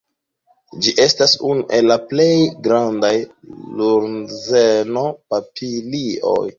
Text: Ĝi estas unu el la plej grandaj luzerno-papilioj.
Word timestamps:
Ĝi 0.85 0.93
estas 1.03 1.35
unu 1.49 1.65
el 1.81 1.91
la 1.91 1.99
plej 2.13 2.31
grandaj 2.69 3.13
luzerno-papilioj. 3.85 6.41